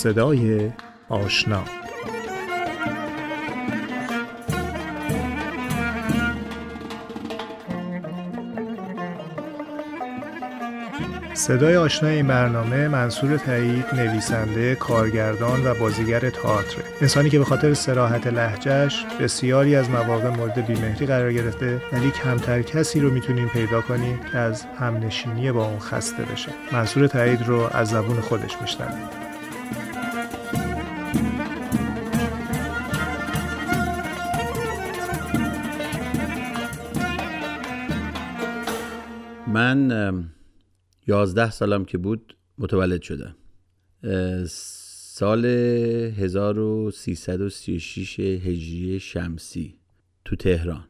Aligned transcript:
صدای 0.00 0.70
آشنا. 1.08 1.62
صدای 11.34 11.76
آشنا 11.76 12.08
این 12.08 12.26
برنامه 12.26 12.88
منصور 12.88 13.36
تایید 13.36 13.84
نویسنده 13.94 14.74
کارگردان 14.74 15.66
و 15.66 15.74
بازیگر 15.74 16.30
تئاتر 16.30 16.82
انسانی 17.00 17.30
که 17.30 17.38
به 17.38 17.44
خاطر 17.44 17.74
سراحت 17.74 18.26
لهجهش 18.26 19.04
بسیاری 19.20 19.76
از 19.76 19.90
مواقع 19.90 20.28
مورد 20.28 20.66
بیمهری 20.66 21.06
قرار 21.06 21.32
گرفته 21.32 21.82
ولی 21.92 22.10
کمتر 22.10 22.62
کسی 22.62 23.00
رو 23.00 23.10
می‌تونیم 23.10 23.48
پیدا 23.48 23.80
کنیم 23.80 24.20
که 24.32 24.38
از 24.38 24.64
همنشینی 24.78 25.52
با 25.52 25.66
اون 25.66 25.78
خسته 25.78 26.22
بشه. 26.22 26.52
منصور 26.72 27.06
تایید 27.06 27.42
رو 27.46 27.68
از 27.72 27.88
زبون 27.88 28.20
خودش 28.20 28.56
میشنویم 28.62 29.29
من 39.60 40.30
یازده 41.06 41.50
سالم 41.50 41.84
که 41.84 41.98
بود 41.98 42.36
متولد 42.58 43.02
شدم. 43.02 43.36
سال 44.48 45.44
1336 45.44 48.20
هجری 48.20 49.00
شمسی 49.00 49.78
تو 50.24 50.36
تهران. 50.36 50.88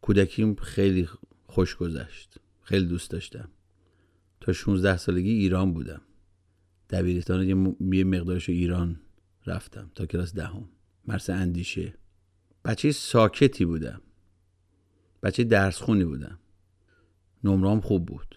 کودکیم 0.00 0.54
خیلی 0.54 1.08
خوش 1.46 1.76
گذشت 1.76 2.34
خیلی 2.62 2.86
دوست 2.86 3.10
داشتم. 3.10 3.48
تا 4.40 4.52
16 4.52 4.96
سالگی 4.96 5.30
ایران 5.30 5.72
بودم. 5.72 6.00
دبیرستان 6.90 7.46
یه 7.92 8.04
مقدارش 8.04 8.48
ایران 8.48 9.00
رفتم 9.46 9.90
تا 9.94 10.06
کلاس 10.06 10.34
دهم. 10.34 10.68
مرس 11.06 11.30
اندیشه. 11.30 11.94
بچه 12.64 12.92
ساکتی 12.92 13.64
بودم. 13.64 14.00
بچه 15.22 15.44
درس 15.44 15.78
خونی 15.78 16.04
بودم. 16.04 16.38
نمرام 17.44 17.80
خوب 17.80 18.06
بود. 18.06 18.36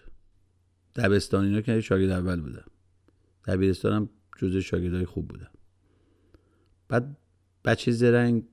دبستان 0.95 1.45
اینا 1.45 1.61
که 1.61 1.81
شاگرد 1.81 2.09
اول 2.09 2.41
بودم. 2.41 2.65
دبیرستانم 3.45 4.09
جزء 4.37 4.59
شاگردای 4.59 5.05
خوب 5.05 5.27
بودم. 5.27 5.51
بعد 6.87 7.17
بچه 7.65 7.91
زرنگ 7.91 8.43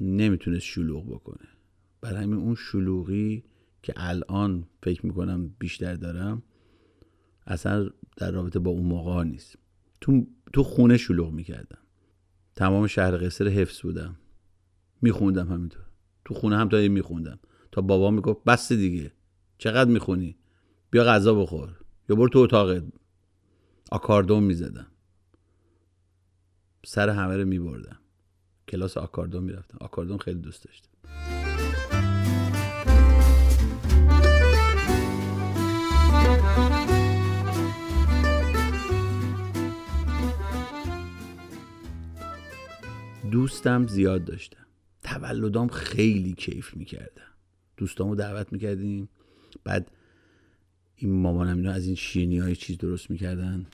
نمی‌تونست 0.00 0.64
شلوغ 0.64 1.10
بکنه. 1.10 1.48
برای 2.00 2.22
همین 2.22 2.38
اون 2.38 2.54
شلوغی 2.54 3.44
که 3.82 3.94
الان 3.96 4.66
فکر 4.82 5.06
می‌کنم 5.06 5.48
بیشتر 5.58 5.94
دارم 5.94 6.42
اصلا 7.46 7.90
در 8.16 8.30
رابطه 8.30 8.58
با 8.58 8.70
اون 8.70 8.86
موقع 8.86 9.24
نیست. 9.24 9.56
تو, 10.00 10.26
تو 10.52 10.62
خونه 10.62 10.96
شلوغ 10.96 11.32
می‌کردم. 11.32 11.78
تمام 12.56 12.86
شهر 12.86 13.26
قصر 13.26 13.48
حفظ 13.48 13.80
بودم. 13.80 14.16
میخوندم 15.02 15.48
همینطور. 15.48 15.84
تو 16.24 16.34
خونه 16.34 16.56
هم 16.56 16.68
تا 16.68 16.88
میخوندم. 16.88 17.38
تا 17.72 17.80
بابا 17.80 18.10
می‌گفت 18.10 18.44
بس 18.44 18.72
دیگه. 18.72 19.12
چقدر 19.58 19.90
می‌خونی؟ 19.90 20.36
بیا 20.90 21.04
غذا 21.04 21.34
بخور. 21.34 21.76
یا 22.08 22.16
برو 22.16 22.28
تو 22.28 22.38
اتاقت 22.38 22.84
آکاردون 23.90 24.42
می‌زدم. 24.42 24.86
سر 26.86 27.08
همه 27.08 27.36
رو 27.36 27.44
میبردم. 27.44 27.98
کلاس 28.68 28.96
آکاردون 28.96 29.44
می‌رفتم. 29.44 29.78
آکاردون 29.80 30.18
خیلی 30.18 30.40
دوست 30.40 30.64
داشتم. 30.64 30.88
دوستم 43.30 43.86
زیاد 43.86 44.24
داشتم. 44.24 44.66
تولدام 45.02 45.68
خیلی 45.68 46.34
کیف 46.34 46.76
می‌کردم. 46.76 47.32
دوستامو 47.76 48.14
دعوت 48.14 48.52
می‌کردیم. 48.52 49.08
بعد 49.64 49.90
این 50.96 51.12
مامانم 51.12 51.56
اینا 51.56 51.72
از 51.72 51.86
این 51.86 51.94
شیرینی 51.94 52.38
های 52.38 52.56
چیز 52.56 52.78
درست 52.78 53.10
می‌کردن 53.10 53.66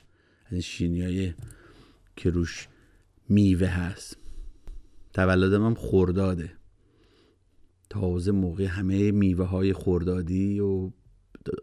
از 0.45 0.51
این 0.51 0.61
شیرینی 0.61 1.01
های 1.01 1.33
که 2.15 2.29
روش 2.29 2.67
میوه 3.29 3.67
هست. 3.67 4.17
تولدم 5.13 5.65
هم 5.65 5.73
خورداده 5.73 6.51
تازه 7.89 8.31
موقع 8.31 8.63
همه 8.65 9.11
میوه 9.11 9.45
های 9.45 9.73
خوردادی 9.73 10.59
و 10.59 10.91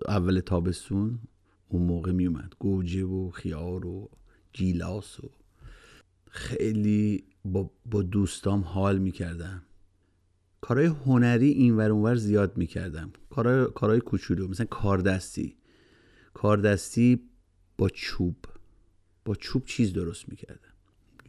اول 0.08 0.40
تابستون 0.40 1.18
اون 1.68 1.82
موقع 1.82 2.12
میومد. 2.12 2.54
گوجه 2.58 3.04
و 3.04 3.30
خیار 3.30 3.86
و 3.86 4.10
گیلاس 4.52 5.20
و 5.20 5.30
خیلی 6.30 7.24
با, 7.44 7.70
با 7.86 8.02
دوستام 8.02 8.60
حال 8.60 8.98
می‌کردم. 8.98 9.62
کارهای 10.60 10.86
هنری 10.86 11.48
این 11.48 11.76
ور 11.76 11.90
اونور 11.90 12.14
زیاد 12.14 12.56
می‌کردم. 12.56 13.12
کارهای, 13.34 13.66
کارهای 13.74 14.00
کوچولو 14.00 14.48
مثلا 14.48 14.66
کاردستی. 14.66 15.56
کاردستی 16.34 17.20
با 17.78 17.88
چوب. 17.88 18.36
با 19.24 19.34
چوب 19.34 19.64
چیز 19.64 19.92
درست 19.92 20.28
می‌کردم 20.28 20.72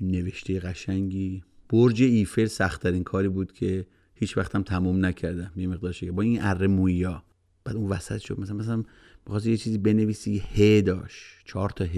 نوشته 0.01 0.59
قشنگی. 0.59 1.43
برج 1.69 2.03
ایفل 2.03 2.45
سختترین 2.45 3.03
کاری 3.03 3.27
بود 3.27 3.53
که 3.53 3.87
هیچ 4.15 4.37
وقتم 4.37 4.63
تموم 4.63 5.05
نکردم. 5.05 5.51
یه 5.55 5.67
مقدار 5.67 5.95
با 6.11 6.21
این 6.21 6.41
اره 6.41 6.67
مویا. 6.67 7.23
بعد 7.63 7.75
اون 7.75 7.89
وسط 7.89 8.17
شد. 8.17 8.39
مثلا 8.39 8.55
مثلا 8.55 8.83
بخواست 9.27 9.47
یه 9.47 9.57
چیزی 9.57 9.77
بنویسی 9.77 10.43
ه 10.55 10.81
داشت. 10.81 11.23
چهار 11.45 11.69
تا 11.69 11.85
ه 11.85 11.97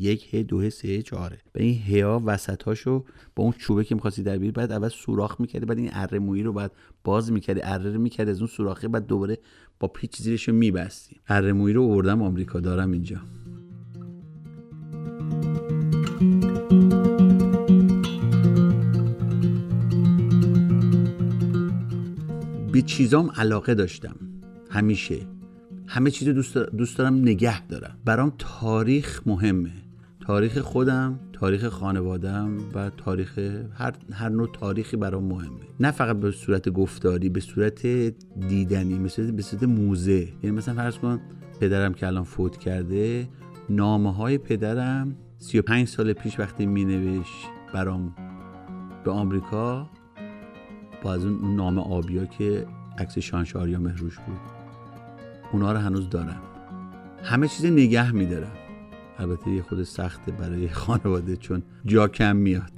یک 0.00 0.34
ه 0.34 0.42
دو 0.42 0.60
ه 0.60 0.70
سه 0.70 1.02
چهاره 1.02 1.38
به 1.52 1.62
این 1.62 1.78
ه 1.78 2.04
ها 2.04 2.22
وسط 2.24 2.62
هاشو 2.62 3.04
با 3.36 3.44
اون 3.44 3.52
چوبه 3.58 3.84
که 3.84 3.94
می‌خواستی 3.94 4.22
در 4.22 4.38
بیاری 4.38 4.52
بعد 4.52 4.72
اول 4.72 4.88
سوراخ 4.88 5.40
می‌کردی 5.40 5.66
بعد 5.66 5.78
این 5.78 5.90
اره 5.92 6.18
مویی 6.18 6.42
رو 6.42 6.52
بعد 6.52 6.72
باز 7.04 7.32
می‌کردی 7.32 7.60
اره 7.62 7.92
رو 7.92 8.00
می‌کردی 8.00 8.30
از 8.30 8.38
اون 8.38 8.46
سوراخه 8.46 8.88
بعد 8.88 9.06
دوباره 9.06 9.38
با 9.80 9.88
پیچ 9.88 10.22
زیرش 10.22 10.48
رو 10.48 10.54
میبستی. 10.54 11.16
اره 11.28 11.52
مویی 11.52 11.74
رو 11.74 11.82
آوردم 11.84 12.22
آمریکا 12.22 12.60
دارم 12.60 12.92
اینجا. 12.92 13.20
به 22.72 22.82
چیزام 22.82 23.30
علاقه 23.36 23.74
داشتم. 23.74 24.16
همیشه. 24.70 25.35
همه 25.86 26.10
چیز 26.10 26.28
دوست, 26.28 26.58
دوست 26.58 26.98
دارم 26.98 27.14
نگه 27.14 27.66
دارم. 27.66 27.98
برام 28.04 28.32
تاریخ 28.38 29.22
مهمه. 29.26 29.72
تاریخ 30.26 30.58
خودم 30.58 31.20
تاریخ 31.32 31.68
خانوادم 31.68 32.58
و 32.74 32.90
تاریخ 32.90 33.38
هر, 33.74 33.92
هر 34.12 34.28
نوع 34.28 34.48
تاریخی 34.52 34.96
برام 34.96 35.24
مهمه. 35.24 35.60
نه 35.80 35.90
فقط 35.90 36.16
به 36.16 36.30
صورت 36.30 36.68
گفتاری 36.68 37.28
به 37.28 37.40
صورت 37.40 37.86
دیدنی 38.48 38.98
مثل 38.98 39.30
به 39.30 39.42
صورت 39.42 39.62
موزه. 39.62 40.28
یعنی 40.42 40.56
مثلا 40.56 40.74
فرض 40.74 40.98
کن 40.98 41.20
پدرم 41.60 41.94
که 41.94 42.06
الان 42.06 42.24
فوت 42.24 42.56
کرده 42.56 43.28
نامه 43.70 44.14
های 44.14 44.38
پدرم 44.38 45.16
35 45.38 45.88
سال 45.88 46.12
پیش 46.12 46.40
وقتی 46.40 46.66
می 46.66 46.84
نوشت 46.84 47.46
برام 47.74 48.14
به 49.04 49.10
آمریکا 49.10 49.90
با 51.02 51.14
از 51.14 51.24
اون 51.24 51.56
نامه 51.56 51.82
آبیا 51.82 52.24
که 52.24 52.66
عکس 52.98 53.18
شانشاریا 53.18 53.78
مهروش 53.78 54.18
بود. 54.18 54.55
اونا 55.52 55.72
رو 55.72 55.78
هنوز 55.78 56.10
دارم 56.10 56.42
همه 57.22 57.48
چیز 57.48 57.66
نگه 57.66 58.12
میدارم 58.12 58.56
البته 59.18 59.50
یه 59.50 59.62
خود 59.62 59.82
سخته 59.82 60.32
برای 60.32 60.68
خانواده 60.82 61.36
چون 61.36 61.62
جا 61.84 62.08
کم 62.08 62.36
میاد. 62.36 62.72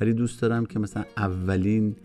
ولی 0.00 0.12
دوست 0.12 0.42
دارم 0.42 0.66
که 0.66 0.78
مثلا 0.78 1.04
اولین 1.16 1.96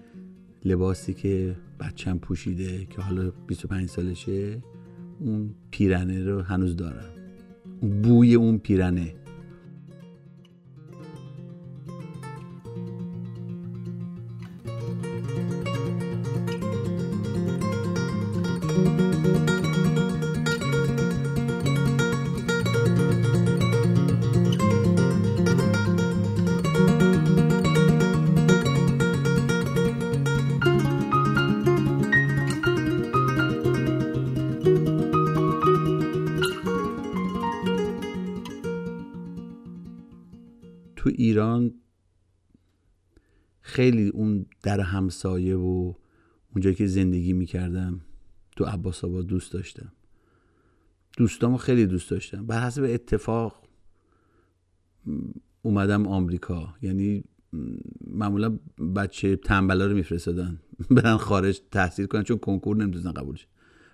لباسی 0.65 1.13
که 1.13 1.55
بچم 1.79 2.17
پوشیده 2.17 2.85
که 2.85 3.01
حالا 3.01 3.31
25 3.47 3.89
سالشه 3.89 4.61
اون 5.19 5.55
پیرنه 5.71 6.23
رو 6.23 6.41
هنوز 6.41 6.75
دارم. 6.75 7.09
بوی 8.03 8.35
اون 8.35 8.57
پیرنه 8.57 9.13
ایران 41.11 41.73
خیلی 43.61 44.07
اون 44.07 44.45
در 44.63 44.79
همسایه 44.79 45.55
و 45.55 45.93
اونجایی 46.53 46.75
که 46.75 46.87
زندگی 46.87 47.33
می‌کردم 47.33 48.01
تو 48.55 48.65
عباس 48.65 49.03
آباد 49.03 49.25
دوست 49.25 49.53
داشتم. 49.53 49.91
دوستامو 51.17 51.57
خیلی 51.57 51.85
دوست 51.85 52.09
داشتم. 52.09 52.45
بر 52.45 52.65
حسب 52.65 52.83
اتفاق 52.83 53.63
اومدم 55.61 56.07
آمریکا. 56.07 56.75
یعنی 56.81 57.23
معمولا 58.07 58.59
بچه 58.95 59.35
تنبلا 59.35 59.87
رو 59.87 59.93
میفرستادن. 59.93 60.59
برن 60.91 61.17
خارج 61.17 61.61
تحصیل 61.71 62.05
کنن. 62.05 62.23
چون 62.23 62.37
کنکور 62.37 62.77
نمی‌تونن 62.77 63.11
قبولش 63.11 63.47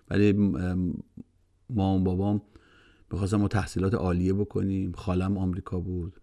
ولی 0.09 0.33
مام 1.69 2.03
بابام 2.03 2.41
می‌خواستم 3.11 3.37
ما 3.37 3.47
تحصیلات 3.47 3.93
عالیه 3.93 4.33
بکنیم. 4.33 4.91
خالم 4.91 5.37
آمریکا 5.37 5.79
بود. 5.79 6.21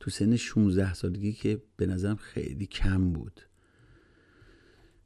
تو 0.00 0.10
سن 0.10 0.36
16 0.36 0.94
سالگی 0.94 1.32
که 1.32 1.62
به 1.76 1.86
نظرم 1.86 2.16
خیلی 2.16 2.66
کم 2.66 3.12
بود. 3.12 3.40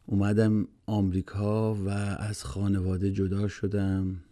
اومدم 0.07 0.69
آمریکا 0.87 1.75
و 1.75 1.89
از 1.89 2.45
خانواده 2.45 3.13
جدا 3.13 3.49
شدم 3.49 4.25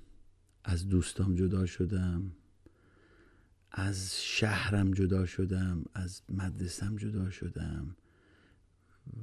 از 0.65 0.89
دوستام 0.89 1.35
جدا 1.35 1.67
شدم 1.67 2.33
از 3.71 4.23
شهرم 4.23 4.91
جدا 4.91 5.27
شدم 5.27 5.85
از 5.95 6.23
مدرسم 6.29 6.97
جدا 6.97 7.31
شدم 7.31 7.97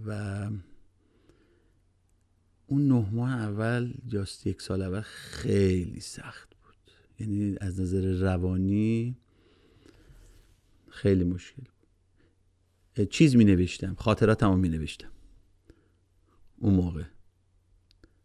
و 0.06 0.50
اون 2.68 2.88
نه 2.88 3.10
ماه 3.12 3.32
اول 3.32 3.94
یا 4.12 4.26
یک 4.46 4.62
سال 4.62 4.82
اول 4.82 5.02
خیلی 5.02 6.00
سخت 6.00 6.50
بود. 6.50 6.94
یعنی 7.20 7.56
از 7.62 7.80
نظر 7.80 8.02
روانی 8.02 9.18
خیلی 10.92 11.24
مشکل 11.24 11.64
بود. 11.64 13.10
چیز 13.10 13.36
می 13.36 13.46
نوشتم 13.46 13.96
خاطراتم 13.96 14.60
می 14.60 14.70
نوشتم 14.70 15.12
اون 16.58 16.74
موقع. 16.74 17.04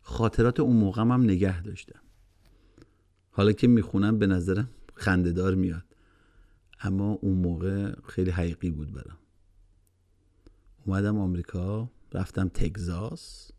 خاطرات 0.00 0.60
اون 0.60 0.76
موقع 0.76 1.02
هم 1.02 1.22
نگه 1.22 1.62
داشتم. 1.62 2.00
حالا 3.30 3.52
که 3.52 3.66
می‌خونم 3.66 4.18
به 4.18 4.26
نظرم 4.26 4.70
خندهدار 4.94 5.54
میاد. 5.54 5.84
اما 6.80 7.12
اون 7.12 7.38
موقع 7.38 7.94
خیلی 8.00 8.30
حقیقی 8.30 8.70
بود 8.70 8.92
برام. 8.92 9.18
اومدم 10.86 11.18
آمریکا 11.18 11.90
رفتم 12.12 12.48
تگزاس 12.48 13.50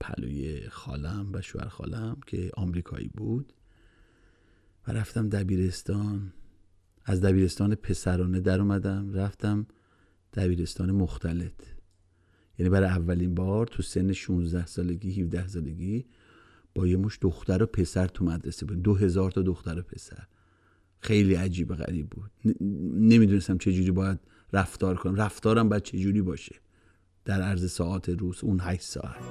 پلوی 0.00 0.68
خالم 0.68 1.30
و 1.32 1.40
شوهر 1.40 1.68
خالم 1.68 2.20
که 2.26 2.50
آمریکایی 2.54 3.08
بود. 3.08 3.52
و 4.88 4.92
رفتم 4.92 5.28
دبیرستان. 5.28 6.32
از 7.10 7.20
دبیرستان 7.20 7.74
پسرانه 7.74 8.40
در 8.40 8.60
اومدم 8.60 9.12
رفتم 9.14 9.66
دبیرستان 10.34 10.90
مختلط. 10.90 11.62
یعنی 12.58 12.70
برای 12.70 12.88
اولین 12.88 13.34
بار 13.34 13.66
تو 13.66 13.82
سن 13.82 14.12
16 14.12 14.66
سالگی 14.66 15.22
17 15.22 15.48
سالگی 15.48 16.06
با 16.74 16.86
یه 16.86 16.96
مش 16.96 17.18
دختر 17.20 17.62
و 17.62 17.66
پسر 17.66 18.06
تو 18.06 18.24
مدرسه 18.24 18.66
بود 18.66 18.82
دو 18.82 18.94
هزار 18.94 19.30
تا 19.30 19.42
دختر 19.42 19.78
و 19.78 19.82
پسر. 19.82 20.26
خیلی 21.00 21.34
عجیب 21.34 21.70
و 21.70 21.74
غریب 21.74 22.10
بود. 22.10 22.30
نمی‌دونستم 22.94 23.58
چجوری 23.58 23.90
باید 23.90 24.18
رفتار 24.52 24.96
کنم. 24.96 25.14
رفتارم 25.14 25.68
باید 25.68 25.82
چجوری 25.82 26.22
باشه. 26.22 26.56
در 27.24 27.42
عرض 27.42 27.70
ساعت 27.70 28.08
روز 28.08 28.44
اون 28.44 28.58
هشت 28.62 28.82
ساعت. 28.82 29.22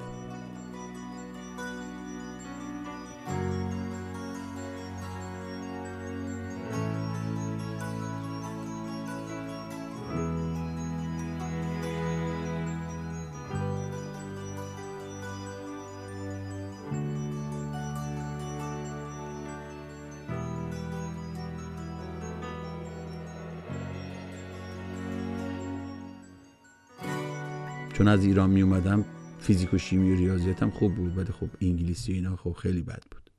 چون 27.98 28.08
از 28.08 28.24
ایران 28.24 28.50
می 28.50 28.62
اومدم 28.62 29.04
فیزیک 29.38 29.74
و 29.74 29.78
شیمی 29.78 30.12
و 30.12 30.16
ریاضیاتم 30.16 30.70
خوب 30.70 30.94
بود 30.94 31.16
ولی 31.16 31.32
خب 31.32 31.48
انگلیسی 31.60 32.12
اینا 32.12 32.36
خب 32.36 32.52
خیلی 32.52 32.82
بد 32.82 33.02
بود. 33.10 33.30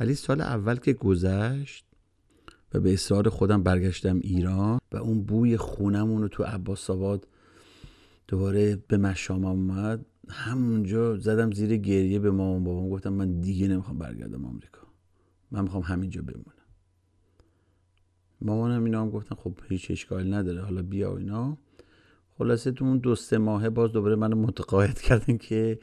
ولی 0.00 0.14
سال 0.14 0.40
اول 0.40 0.76
که 0.76 0.92
گذشت 0.92 1.86
و 2.74 2.80
به 2.80 2.92
اصرار 2.92 3.28
خودم 3.28 3.62
برگشتم 3.62 4.18
ایران 4.18 4.78
و 4.92 4.96
اون 4.96 5.22
بوی 5.22 5.56
خونمون 5.56 6.22
رو 6.22 6.28
تو 6.28 6.42
عباس 6.42 6.90
آباد 6.90 7.28
دوباره 8.28 8.76
به 8.88 8.96
مشامم 8.96 9.44
اومد 9.46 10.06
همونجا 10.28 11.16
زدم 11.16 11.50
زیر 11.50 11.76
گریه 11.76 12.18
به 12.18 12.30
مامان 12.30 12.64
بابام 12.64 12.90
گفتم 12.90 13.12
من 13.12 13.40
دیگه 13.40 13.68
نمی‌خوام 13.68 13.98
برگردم 13.98 14.44
آمریکا. 14.44 14.86
من 15.50 15.62
می‌خوام 15.62 15.82
همینجا 15.82 16.22
بمونم. 16.22 16.52
مامانم 18.40 18.84
اینا 18.84 19.02
هم 19.02 19.10
گفتن 19.10 19.34
خب 19.34 19.58
هیچ 19.68 19.90
اشکالی 19.90 20.30
نداره 20.30 20.62
حالا 20.62 20.82
بیا 20.82 21.16
اینا. 21.16 21.58
خلاصه 22.38 22.72
تو 22.72 22.84
اون 22.84 22.98
دو 22.98 23.14
سه 23.14 23.38
ماهه 23.38 23.68
باز 23.68 23.92
دوباره 23.92 24.16
منو 24.16 24.36
متقاعد 24.36 25.00
کردن 25.08 25.36
که 25.36 25.78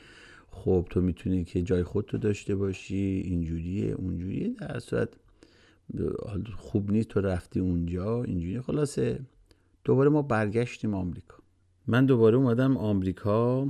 خب 0.49 0.87
تو 0.89 1.01
می‌تونی 1.01 1.43
که 1.43 1.61
جای 1.61 1.83
خودتو 1.83 2.17
داشته 2.17 2.55
باشی 2.55 3.21
اینجوریه 3.25 3.91
اونجوریه 3.91 4.49
در 4.59 4.79
صورت 4.79 5.09
خوب 6.55 6.91
نیست 6.91 7.07
تو 7.07 7.21
رفتی 7.21 7.59
اونجا 7.59 8.23
اینجوری 8.23 8.61
خلاصه 8.61 9.19
دوباره 9.83 10.09
ما 10.09 10.21
برگشتیم 10.21 10.93
آمریکا. 10.93 11.37
من 11.87 12.05
دوباره 12.05 12.37
اومدم 12.37 12.77
آمریکا 12.77 13.67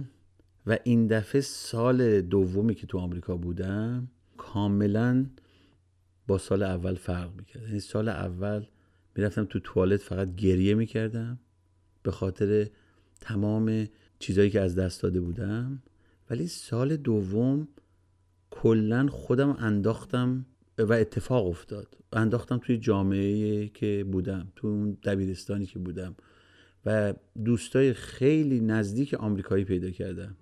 و 0.68 0.78
این 0.84 1.08
دفعه 1.08 1.42
سال 1.42 2.22
دومی 2.22 2.76
که 2.76 2.88
تو 2.88 2.98
آمریکا 2.98 3.38
بودم 3.38 4.08
کاملا 4.38 5.26
با 6.28 6.38
سال 6.38 6.64
اول 6.64 6.96
فرق 6.96 7.36
می‌کرد. 7.36 7.64
یعنی 7.64 7.80
سال 7.80 8.10
اول 8.10 8.66
می‌رفتم 9.16 9.46
تو 9.46 9.60
توالت 9.60 10.02
فقط 10.02 10.36
گریه 10.36 10.74
می‌کردم. 10.76 11.40
به 12.04 12.12
خاطر 12.12 12.68
تمام 13.22 13.88
چیزایی 14.20 14.50
که 14.50 14.62
از 14.62 14.76
دست 14.76 15.04
داده 15.04 15.22
بودم. 15.22 15.84
ولی 16.30 16.48
سال 16.48 16.96
دوم 16.96 17.68
کلا 18.50 19.08
خودم 19.08 19.50
انداختم 19.50 20.46
و 20.78 20.94
اتفاق 20.94 21.48
افتاد. 21.48 21.98
انداختم 22.14 22.58
توی 22.58 22.78
جامعه 22.78 23.68
که 23.68 24.06
بودم 24.12 24.48
تو 24.56 24.68
اون 24.68 24.98
دبیرستانی 25.04 25.66
که 25.66 25.80
بودم. 25.80 26.16
و 26.86 27.14
دوستای 27.46 27.94
خیلی 27.94 28.60
نزدیک 28.60 29.14
آمریکایی 29.14 29.64
پیدا 29.64 29.90
کردم. 29.90 30.36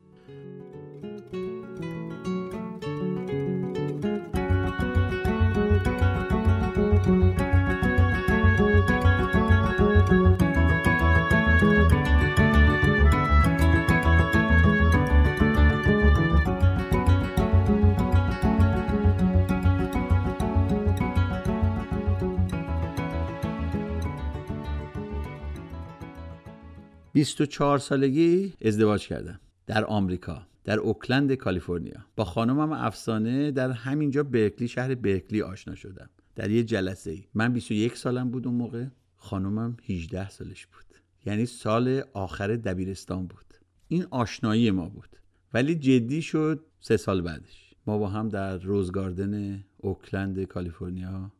24 27.21 27.79
سالگی 27.79 28.53
ازدواج 28.61 29.07
کردم 29.07 29.39
در 29.67 29.85
آمریکا 29.85 30.47
در 30.63 30.79
اوکلند 30.79 31.33
کالیفرنیا. 31.33 32.05
با 32.15 32.25
خانمم 32.25 32.71
افسانه 32.71 33.51
در 33.51 33.71
همینجا 33.71 34.23
برکلی 34.23 34.67
شهر 34.67 34.95
برکلی 34.95 35.41
آشنا 35.41 35.75
شدم. 35.75 36.09
در 36.35 36.51
یه 36.51 36.63
جلسه 36.63 37.11
ای 37.11 37.23
من 37.33 37.53
21 37.53 37.97
سالم 37.97 38.31
بود 38.31 38.47
اون 38.47 38.55
موقع. 38.55 38.85
خانمم 39.15 39.77
18 39.89 40.29
سالش 40.29 40.65
بود. 40.65 40.85
یعنی 41.25 41.45
سال 41.45 42.03
آخر 42.13 42.55
دبیرستان 42.55 43.27
بود. 43.27 43.53
این 43.87 44.05
آشنایی 44.09 44.71
ما 44.71 44.89
بود. 44.89 45.09
ولی 45.53 45.75
جدی 45.75 46.21
شد 46.21 46.65
سه 46.79 46.97
سال 46.97 47.21
بعدش. 47.21 47.73
ما 47.87 47.97
با 47.97 48.07
هم 48.07 48.29
در 48.29 48.57
روزگاردن 48.57 49.63
اوکلند 49.77 50.43
کالیفرنیا 50.43 51.31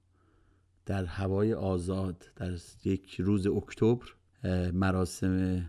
در 0.85 1.05
هوای 1.05 1.53
آزاد 1.53 2.31
در 2.35 2.57
یک 2.85 3.21
روز 3.21 3.47
اکتبر 3.47 4.05
مراسم 4.73 5.65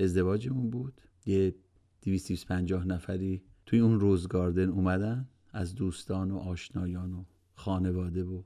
ازدواجمون 0.00 0.70
بود. 0.70 1.00
یه 1.26 1.54
250 2.02 2.86
نفری 2.86 3.42
توی 3.66 3.78
اون 3.78 4.00
روزگاردن 4.00 4.68
اومدن 4.68 5.28
از 5.52 5.74
دوستان 5.74 6.30
و 6.30 6.36
آشنایان 6.36 7.12
و 7.12 7.24
خانواده 7.54 8.24
و 8.24 8.42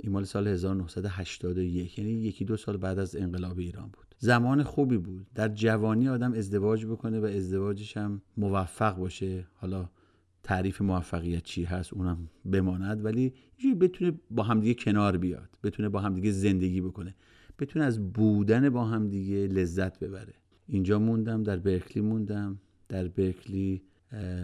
این 0.00 0.12
مال 0.12 0.24
سال 0.24 0.48
1981 0.48 1.98
یعنی 1.98 2.10
یکی 2.10 2.44
دو 2.44 2.56
سال 2.56 2.76
بعد 2.76 2.98
از 2.98 3.16
انقلاب 3.16 3.58
ایران 3.58 3.84
بود. 3.84 4.14
زمان 4.18 4.62
خوبی 4.62 4.98
بود. 4.98 5.26
در 5.34 5.48
جوانی 5.48 6.08
آدم 6.08 6.32
ازدواج 6.32 6.86
بکنه 6.86 7.20
و 7.20 7.24
ازدواجش 7.24 7.96
هم 7.96 8.22
موفق 8.36 8.96
باشه. 8.96 9.46
حالا 9.54 9.88
تعریف 10.42 10.82
موفقیت 10.82 11.42
چی 11.42 11.64
هست 11.64 11.92
اونم 11.92 12.30
بماند. 12.52 13.04
ولی 13.04 13.32
بتونه 13.80 14.12
با 14.30 14.42
همدیگه 14.42 14.74
کنار 14.74 15.16
بیاد. 15.16 15.58
بتونه 15.62 15.88
با 15.88 16.00
همدیگه 16.00 16.30
زندگی 16.30 16.80
بکنه. 16.80 17.14
بتونه 17.58 17.84
از 17.84 18.12
بودن 18.12 18.70
با 18.70 18.84
هم 18.84 19.08
دیگه 19.08 19.36
لذت 19.36 19.98
ببره. 19.98 20.34
اینجا 20.66 20.98
موندم 20.98 21.42
در 21.42 21.56
برکلی 21.56 22.02
موندم. 22.02 22.58
در 22.88 23.08
برکلی 23.08 23.82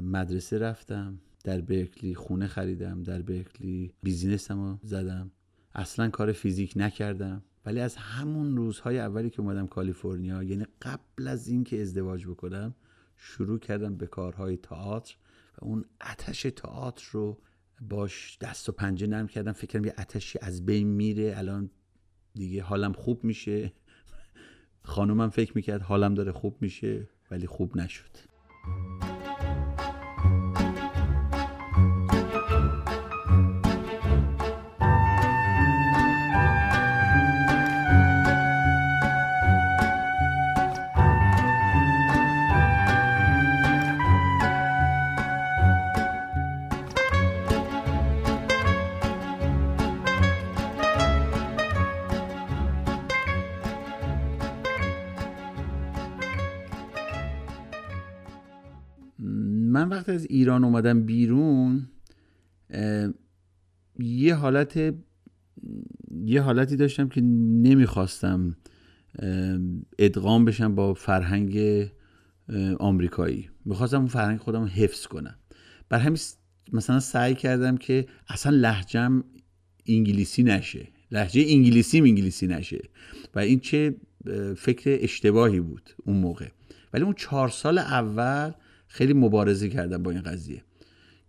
مدرسه 0.02 0.59
رفتم. 0.59 1.21
در 1.45 1.61
برکلی 1.61 2.14
خونه 2.14 2.47
خریدم. 2.47 3.02
در 3.02 3.23
برکلی 3.23 3.95
بیزینسم 4.02 4.61
رو 4.61 4.79
زدم. 4.83 5.31
اصلا 5.75 6.09
کار 6.09 6.33
فیزیک 6.33 6.73
نکردم. 6.76 7.43
ولی 7.67 7.81
از 7.81 7.97
همون 7.97 8.57
روزهای 8.57 8.99
اولی 8.99 9.31
که 9.31 9.40
اومدم 9.40 9.67
کالیفرنیا 9.67 10.43
یعنی 10.43 10.67
قبل 10.83 11.29
از 11.29 11.49
اینکه 11.49 11.83
ازدواج 11.83 12.26
بکنم 12.26 12.75
شروع 13.17 13.59
کردم 13.59 13.97
به 13.97 14.07
کارهای 14.07 14.57
تئاتر 14.57 15.17
و 15.59 15.64
اون 15.64 15.85
آتش 16.11 16.43
تئاتر 16.43 17.09
رو 17.12 17.38
باش 17.81 18.38
دست 18.40 18.69
و 18.69 18.73
پنجه 18.73 19.07
نرم 19.07 19.26
کردم. 19.26 19.52
فکر 19.52 19.67
کردم 19.67 19.85
یه 19.85 19.95
آتشی 19.99 20.38
از 20.43 20.67
بین 20.67 20.88
میره. 20.88 21.35
الان 21.37 21.71
دیگه 22.34 22.62
حالم 22.62 22.92
خوب 22.92 23.25
میشه. 23.25 23.72
خانومم 24.82 25.30
فکر 25.30 25.52
می‌کرد 25.54 25.82
حالم 25.82 26.14
داره 26.14 26.32
خوب 26.32 26.56
میشه 26.60 27.08
ولی 27.30 27.46
خوب 27.46 27.76
نشد. 27.76 28.10
وقتی 59.90 60.12
از 60.12 60.25
ایران 60.25 60.64
اومدم 60.64 61.02
بیرون 61.02 61.88
یه 63.99 64.35
حالت 64.35 64.94
یه 66.25 66.40
حالتی 66.40 66.76
داشتم 66.76 67.09
که 67.09 67.20
نمی‌خواستم 67.20 68.56
ادغام 69.99 70.44
بشم 70.44 70.75
با 70.75 70.94
فرهنگ 70.94 71.59
آمریکایی. 72.78 73.50
می‌خواستم 73.64 73.99
اون 73.99 74.06
فرهنگ 74.06 74.38
خودم 74.38 74.64
حفظ 74.64 75.06
کنم. 75.06 75.35
بر 75.88 75.99
همین 75.99 76.18
مثلا 76.73 77.00
سعی 77.00 77.35
کردم 77.35 77.76
که 77.76 78.06
اصلا 78.28 78.56
لحجم 78.56 79.25
انگلیسی 79.87 80.42
نشه. 80.42 80.88
لحجه 81.11 81.44
انگلیسی 81.49 81.99
انگلیسی 81.99 82.47
نشه. 82.47 82.80
و 83.35 83.38
این 83.38 83.61
چه 83.61 83.94
فکر 84.56 84.99
اشتباهی 85.00 85.61
بود 85.61 85.90
اون 86.04 86.16
موقع. 86.16 86.49
ولی 86.92 87.04
اون 87.04 87.14
چهار 87.14 87.49
سال 87.49 87.78
اول 87.78 88.52
خیلی 88.92 89.12
مبارزه 89.12 89.68
کردم 89.68 90.02
با 90.02 90.11
این 90.11 90.23
قضیه 90.23 90.62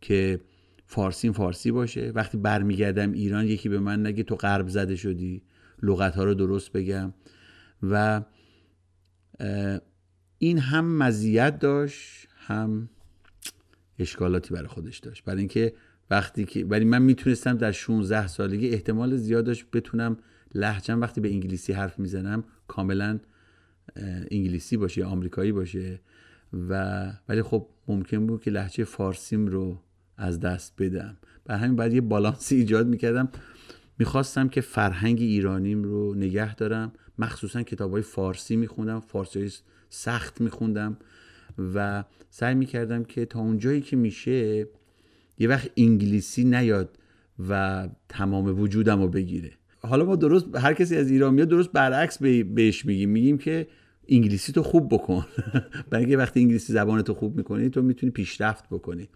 که 0.01 0.39
فارسی 0.85 1.31
فارسی 1.31 1.71
باشه. 1.71 2.11
وقتی 2.15 2.37
برمیگردم 2.37 3.11
ایران 3.11 3.45
یکی 3.45 3.69
به 3.69 3.79
من 3.79 4.05
نگه 4.05 4.23
تو 4.23 4.35
غرب 4.35 4.67
زده 4.67 4.95
شدی. 4.95 5.41
لغت 5.83 6.15
ها 6.15 6.23
رو 6.23 6.33
درست 6.33 6.71
بگم. 6.71 7.13
و 7.83 8.21
این 10.37 10.57
هم 10.57 10.97
مزیت 10.97 11.59
داشت 11.59 12.27
هم 12.37 12.89
اشکالاتی 13.99 14.53
برای 14.53 14.67
خودش 14.67 14.99
داشت. 14.99 15.23
برای 15.23 15.39
اینکه 15.39 15.73
وقتی 16.09 16.45
که 16.45 16.65
ولی 16.65 16.85
من 16.85 17.01
می‌تونستم 17.01 17.57
در 17.57 17.71
16 17.71 18.27
سالگی 18.27 18.69
احتمال 18.69 19.17
زیاد 19.17 19.45
داشت 19.45 19.65
بتونم 19.73 20.17
لهجم 20.55 21.01
وقتی 21.01 21.21
به 21.21 21.29
انگلیسی 21.29 21.73
حرف 21.73 21.99
می‌زنم 21.99 22.43
کاملا 22.67 23.19
انگلیسی 24.31 24.77
باشه 24.77 25.01
یا 25.01 25.07
آمریکایی 25.07 25.51
باشه. 25.51 25.99
و 26.69 27.03
ولی 27.29 27.41
خب 27.41 27.67
ممکن 27.87 28.27
بود 28.27 28.41
که 28.41 28.51
لحچه 28.51 28.83
فارسیم 28.83 29.47
رو 29.47 29.79
از 30.17 30.39
دست 30.39 30.73
بدم. 30.79 31.17
بر 31.45 31.55
همین 31.55 31.75
بعد 31.75 31.93
یه 31.93 32.01
بالانسی 32.01 32.55
ایجاد 32.55 32.87
می‌کردم. 32.87 33.29
می‌خواستم 33.99 34.47
که 34.47 34.61
فرهنگ 34.61 35.21
ایرانیم 35.21 35.83
رو 35.83 36.15
نگه 36.15 36.55
دارم. 36.55 36.93
مخصوصا 37.19 37.63
کتاب 37.63 37.91
های 37.91 38.01
فارسی 38.01 38.55
میخوندم 38.55 38.99
فارسی 38.99 39.39
های 39.39 39.51
سخت 39.89 40.41
میخوندم 40.41 40.97
و 41.75 42.03
سعی 42.29 42.55
می‌کردم 42.55 43.03
که 43.03 43.25
تا 43.25 43.39
اونجایی 43.39 43.81
که 43.81 43.95
میشه 43.95 44.67
یه 45.39 45.47
وقت 45.47 45.69
انگلیسی 45.77 46.43
نیاد 46.43 46.97
و 47.49 47.89
تمام 48.09 48.59
وجودم 48.59 49.01
رو 49.01 49.07
بگیره. 49.07 49.51
حالا 49.79 50.05
ما 50.05 50.15
درست 50.15 50.55
هر 50.55 50.73
کسی 50.73 50.95
از 50.95 51.11
ایران 51.11 51.33
میاد 51.33 51.47
درست 51.47 51.71
برعکس 51.71 52.17
بهش 52.53 52.85
میگیم. 52.85 53.09
میگیم 53.09 53.37
که 53.37 53.67
انگلیسی 54.11 54.51
تو 54.51 54.63
خوب 54.63 54.93
بکن. 54.93 55.25
برای 55.89 56.03
اینکه 56.03 56.17
وقتی 56.17 56.39
انگلیسی 56.39 56.73
زبان 56.73 57.01
تو 57.01 57.13
خوب 57.13 57.37
می‌کنی 57.37 57.69
تو 57.69 57.81
می‌تونی 57.81 58.11
پیشرفت 58.11 58.69
بکنی. 58.69 59.09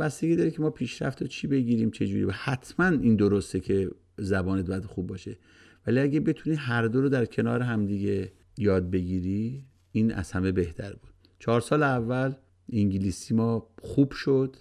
بستگی 0.00 0.36
داره 0.36 0.50
که 0.50 0.62
ما 0.62 0.70
پیشرفت 0.70 1.22
رو 1.22 1.28
چی 1.28 1.46
بگیریم 1.46 1.90
چه 1.90 2.06
جوری. 2.06 2.26
حتما 2.32 2.86
این 2.86 3.16
درسته 3.16 3.60
که 3.60 3.90
زبانت 4.18 4.66
باید 4.66 4.84
خوب 4.84 5.06
باشه. 5.06 5.38
ولی 5.86 6.00
اگه 6.00 6.20
بتونی 6.20 6.56
هر 6.56 6.86
دو 6.86 7.00
رو 7.00 7.08
در 7.08 7.24
کنار 7.24 7.62
همدیگه 7.62 8.32
یاد 8.58 8.90
بگیری 8.90 9.64
این 9.92 10.12
از 10.12 10.32
همه 10.32 10.52
بهتر 10.52 10.92
بود. 10.92 11.10
چهار 11.38 11.60
سال 11.60 11.82
اول 11.82 12.32
انگلیسی 12.72 13.34
ما 13.34 13.68
خوب 13.82 14.12
شد. 14.12 14.56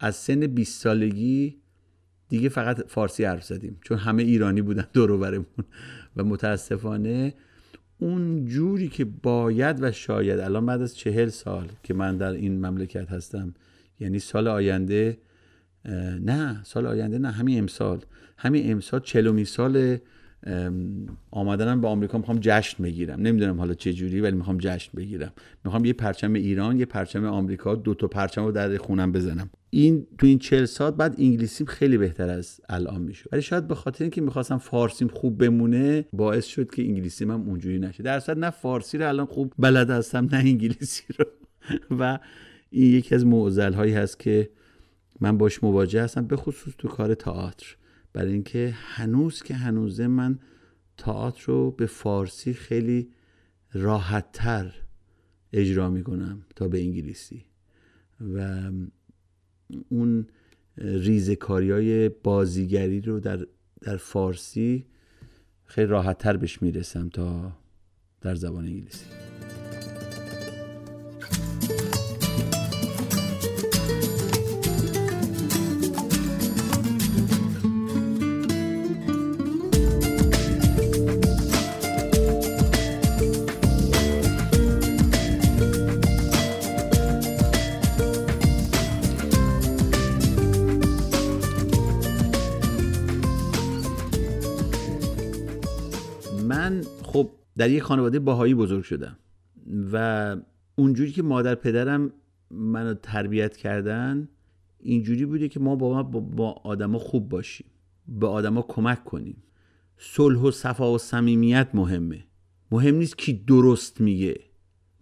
از 0.00 0.16
سن 0.16 0.46
20 0.46 0.82
سالگی 0.82 1.60
دیگه 2.28 2.48
فقط 2.48 2.88
فارسی 2.88 3.24
حرف 3.24 3.44
زدیم 3.44 3.78
چون 3.84 3.98
همه 3.98 4.22
ایرانی 4.22 4.62
بودن 4.62 4.86
دور 4.92 5.10
و 5.10 5.44
و 6.16 6.24
متاسفانه 6.24 7.34
اون 8.00 8.44
جوری 8.44 8.88
که 8.88 9.04
باید 9.04 9.82
و 9.82 9.92
شاید 9.92 10.40
الان 10.40 10.66
بعد 10.66 10.82
از 10.82 10.96
چهل 10.96 11.28
سال 11.28 11.68
که 11.82 11.94
من 11.94 12.16
در 12.16 12.32
این 12.32 12.66
مملکت 12.66 13.10
هستم 13.10 13.54
یعنی 14.00 14.18
سال 14.18 14.48
آینده 14.48 15.18
نه 16.20 16.60
سال 16.64 16.86
آینده 16.86 17.18
نه 17.18 17.30
همین 17.30 17.58
امسال. 17.58 18.00
همین 18.36 18.72
امسال 18.72 19.00
چلومی 19.00 19.44
سال 19.44 19.98
آمدنم 21.30 21.80
به 21.80 21.88
آمریکا 21.88 22.18
می‌خوام 22.18 22.38
جشن 22.40 22.82
بگیرم. 22.82 23.20
نمی‌دونم 23.20 23.58
حالا 23.58 23.74
چه 23.74 23.92
جوری 23.92 24.20
ولی 24.20 24.36
می‌خوام 24.36 24.58
جشن 24.60 24.90
بگیرم. 24.96 25.32
می‌خوام 25.64 25.84
یه 25.84 25.92
پرچم 25.92 26.32
ایران 26.32 26.78
یه 26.78 26.84
پرچم 26.84 27.24
آمریکا 27.24 27.74
دو 27.74 27.94
تا 27.94 28.06
پرچم 28.06 28.44
رو 28.44 28.52
در 28.52 28.76
خونم 28.76 29.12
بزنم. 29.12 29.50
این 29.70 30.06
تو 30.18 30.26
این 30.26 30.38
چل 30.38 30.64
ساعت 30.64 30.94
بعد 30.94 31.14
انگلیسیم 31.18 31.66
خیلی 31.66 31.98
بهتر 31.98 32.30
از 32.30 32.60
الان 32.68 33.02
میشه 33.02 33.24
ولی 33.32 33.42
شاید 33.42 33.68
به 33.68 33.74
خاطر 33.74 34.04
اینکه 34.04 34.20
می‌خواستم 34.20 34.58
فارسیم 34.58 35.08
خوب 35.08 35.38
بمونه 35.38 36.04
باعث 36.12 36.46
شد 36.46 36.70
که 36.70 36.82
انگلیسیم 36.82 37.30
هم 37.30 37.48
اونجوری 37.48 37.78
نشه. 37.78 38.02
در 38.02 38.34
نه 38.34 38.50
فارسی 38.50 38.98
رو 38.98 39.08
الان 39.08 39.26
خوب 39.26 39.52
بلد 39.58 39.90
هستم 39.90 40.28
نه 40.32 40.38
انگلیسی 40.38 41.04
رو. 41.18 41.24
و 41.98 42.18
این 42.70 42.92
یکی 42.92 43.14
از 43.14 43.26
معضل 43.26 43.72
هایی 43.72 43.92
هست 43.92 44.18
که 44.18 44.50
من 45.20 45.38
باش 45.38 45.64
مواجه 45.64 46.02
هستم 46.02 46.26
به 46.26 46.36
خصوص 46.36 46.74
تو 46.78 46.88
کار 46.88 47.14
تئاتر. 47.14 47.76
برای 48.12 48.32
اینکه 48.32 48.74
هنوز 48.76 49.42
که 49.42 49.54
هنوزه 49.54 50.06
من 50.06 50.38
تئاتر 50.96 51.44
رو 51.46 51.70
به 51.70 51.86
فارسی 51.86 52.52
خیلی 52.52 53.10
راحتتر 53.72 54.74
اجرا 55.52 55.90
می‌کنم 55.90 56.42
تا 56.56 56.68
به 56.68 56.80
انگلیسی. 56.80 57.44
و 58.34 58.70
اون 59.88 60.26
ریزکاری 60.76 61.70
های 61.70 62.08
بازیگری 62.08 63.00
رو 63.00 63.20
در, 63.20 63.46
در 63.80 63.96
فارسی 63.96 64.86
خیلی 65.64 65.86
راحتتر 65.86 66.36
بهش 66.36 66.62
می‌رسم 66.62 67.08
تا 67.08 67.52
در 68.20 68.34
زبان 68.34 68.64
انگلیسی. 68.64 69.29
در 97.56 97.70
یک 97.70 97.82
خانواده 97.82 98.18
باهایی 98.18 98.54
بزرگ 98.54 98.84
شدم 98.84 99.16
و 99.92 100.36
اونجوری 100.76 101.12
که 101.12 101.22
مادر 101.22 101.54
پدرم 101.54 102.12
منو 102.50 102.94
تربیت 102.94 103.56
کردن 103.56 104.28
اینجوری 104.78 105.26
بوده 105.26 105.48
که 105.48 105.60
ما 105.60 105.76
با, 105.76 106.02
ما 106.02 106.20
با 106.20 106.52
آدما 106.52 106.98
خوب 106.98 107.28
باشیم 107.28 107.66
به 108.08 108.26
آدما 108.26 108.62
کمک 108.62 109.04
کنیم. 109.04 109.42
صلح 109.98 110.40
و 110.40 110.50
صفا 110.50 110.92
و 110.92 110.98
صمیمیت 110.98 111.68
مهمه. 111.74 112.24
مهم 112.70 112.94
نیست 112.94 113.18
کی 113.18 113.32
درست 113.32 114.00
میگه. 114.00 114.40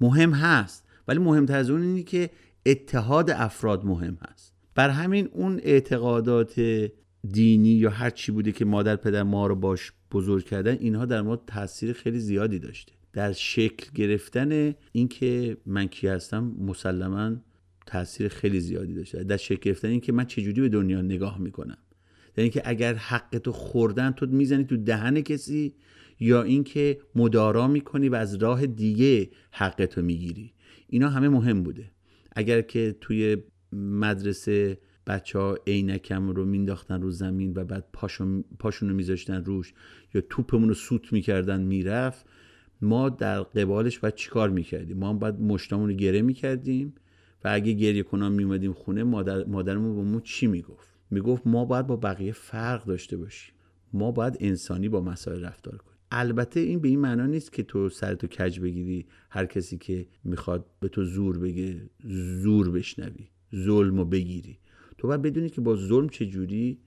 مهم 0.01 0.33
هست 0.33 0.87
ولی 1.09 1.19
مهمتر 1.19 1.59
از 1.59 1.71
اون 1.71 1.83
اینه 1.83 2.03
که 2.03 2.31
اتحاد 2.67 3.31
افراد 3.31 3.85
مهم 3.85 4.19
هست. 4.29 4.55
بر 4.75 4.91
همین 4.91 5.29
اون 5.33 5.61
اعتقادات 5.63 6.61
دینی 7.31 7.69
یا 7.69 7.91
هر 7.91 8.11
چی 8.11 8.33
بوده 8.33 8.53
که 8.53 8.65
مادر 8.65 8.97
پدر 8.97 9.23
ما 9.23 9.47
رو 9.47 9.57
باش 9.57 9.93
بزرگ 10.13 10.45
کردن 10.45 10.77
اینها 10.81 11.07
در 11.07 11.23
ما 11.23 11.37
تاثیر 11.37 11.93
خیلی 11.93 12.19
زیادی 12.19 12.59
داشته. 12.59 12.93
در 13.13 13.33
شکل 13.33 13.91
گرفتن 13.95 14.75
اینکه 14.93 15.57
من 15.67 15.87
کی 15.87 16.09
هستم 16.09 16.55
مسلما 16.59 17.37
تاثیر 17.87 18.29
خیلی 18.29 18.61
زیادی 18.61 18.95
داشته. 18.95 19.25
در 19.25 19.37
شکل 19.37 19.61
گرفتن 19.63 19.89
اینکه 19.89 20.13
من 20.13 20.25
چجوری 20.25 20.61
به 20.61 20.69
دنیا 20.69 21.03
نگاه 21.03 21.39
می‌کنم. 21.39 21.79
یعنی 22.37 22.51
که 22.51 22.63
اگر 22.65 22.95
حقتو 22.95 23.53
خوردن 23.53 24.11
تو 24.11 24.27
می‌زنی 24.27 24.65
تو 24.65 24.77
دهن 24.77 25.21
کسی 25.21 25.75
یا 26.21 26.43
اینکه 26.43 26.99
مدارا 27.15 27.69
می‌کنی 27.69 28.09
و 28.09 28.15
از 28.15 28.35
راه 28.35 28.67
دیگه 28.67 29.31
حقتو 29.51 30.03
می‌گیری. 30.03 30.53
اینا 30.89 31.09
همه 31.09 31.29
مهم 31.29 31.63
بوده. 31.63 31.91
اگر 32.33 32.61
که 32.61 32.97
توی 33.01 33.37
مدرسه 33.73 34.79
بچه 35.09 35.39
ها 35.39 35.59
عینکم 35.67 36.31
رو 36.31 36.45
مینداختن 36.45 37.03
رو 37.03 37.11
زمین 37.11 37.53
و 37.57 37.65
بعد 37.65 37.85
پاشون, 37.93 38.45
پاشون 38.59 38.89
رو 38.89 38.95
میذاشتن 38.95 39.45
روش 39.45 39.75
یا 40.15 40.21
توپمون 40.31 40.69
رو 40.69 40.75
سوت 40.75 41.13
می‌کردن 41.13 41.63
می‌رفت. 41.63 42.27
ما 42.81 43.09
در 43.09 43.41
قبالش 43.41 43.99
باید 43.99 44.15
چیکار 44.15 44.51
می‌کردیم؟ 44.51 44.97
ما 44.97 45.09
هم 45.09 45.19
باید 45.19 45.41
مشتامون 45.41 45.89
رو 45.89 45.95
گره 45.95 46.23
می‌کردیم 46.23 46.95
و 47.45 47.49
اگه 47.53 47.73
گریه 47.73 48.03
کنان 48.03 48.33
میومدیم 48.33 48.73
خونه 48.73 49.05
مادر 49.05 49.45
مادرمون 49.45 49.97
به 49.97 50.03
ما 50.03 50.21
چی 50.21 50.47
می‌گفت؟ 50.47 50.89
می‌گفت 51.11 51.47
ما 51.47 51.65
باید 51.65 51.87
با 51.87 51.97
بقیه 51.97 52.33
فرق 52.33 52.85
داشته 52.85 53.17
باشیم. 53.17 53.55
ما 53.93 54.13
باید 54.13 54.37
انسانی 54.41 54.89
با 54.89 55.01
مسائل 55.01 55.45
رفتار 55.45 55.77
کنیم. 55.77 55.99
البته 56.11 56.61
این 56.61 56.79
به 56.79 56.89
این 56.89 57.01
معنا 57.01 57.27
نیست 57.27 57.53
که 57.53 57.63
تو 57.63 57.89
سرتو 57.89 58.27
کج 58.27 58.61
بگیری 58.61 59.07
هر 59.31 59.47
کسی 59.47 59.79
که 59.79 60.07
می‌خواد 60.25 60.67
به 60.81 60.89
تو 60.89 61.05
زور 61.05 61.39
بگه 61.39 61.91
زور 62.43 62.71
بشنوی 62.71 63.29
ظلم 63.55 63.99
و 63.99 64.05
بگیری. 64.05 64.59
تو 64.99 65.09
باید 65.09 65.23
بدونی 65.23 65.51
که 65.51 65.61
با 65.61 65.77
ظلم 65.77 66.09
چجوری 66.09 66.79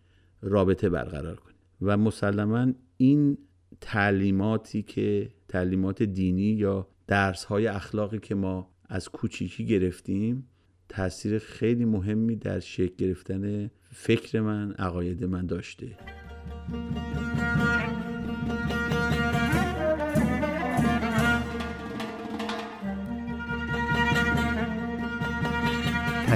رابطه 0.41 0.89
برقرار 0.89 1.35
کنی. 1.35 1.53
و 1.81 1.97
مسلما 1.97 2.73
این 2.97 3.37
تعلیماتی 3.81 4.81
که 4.81 5.29
تعلیمات 5.47 6.03
دینی 6.03 6.41
یا 6.41 6.87
درس 7.07 7.43
های 7.43 7.67
اخلاقی 7.67 8.19
که 8.19 8.35
ما 8.35 8.69
از 8.89 9.09
کوچیکی 9.09 9.65
گرفتیم 9.65 10.47
تاثیر 10.89 11.39
خیلی 11.39 11.85
مهمی 11.85 12.35
در 12.35 12.59
شکل 12.59 12.95
گرفتن 12.97 13.69
فکر 13.89 14.41
من 14.41 14.71
عقاید 14.71 15.23
من 15.23 15.45
داشته. 15.45 15.97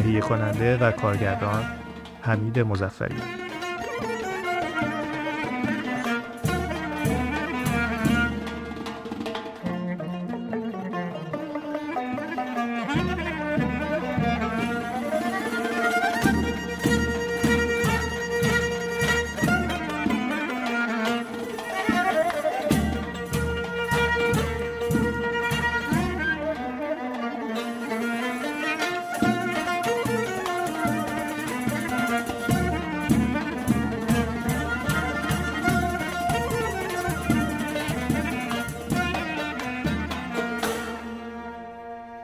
تهیه 0.06 0.22
کننده 0.22 0.78
و 0.78 0.92
کارگردان 0.92 1.64
حمید 2.22 2.60
مزفری 2.60 3.16